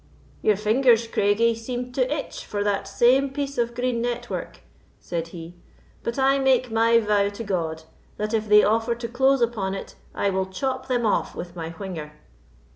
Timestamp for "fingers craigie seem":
0.57-1.91